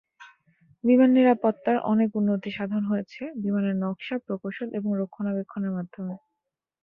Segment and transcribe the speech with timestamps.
[0.83, 6.13] বিমান নিরাপত্তার অনেক উন্নতিসাধন হয়েছে বিমানের নকশা, প্রকৌশল এবং রক্ষণাবেক্ষণের মাধ্যমে।